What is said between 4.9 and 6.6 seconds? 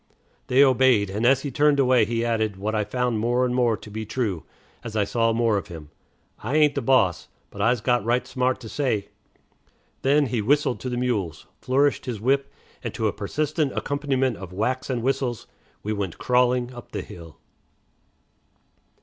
I saw more of him, "I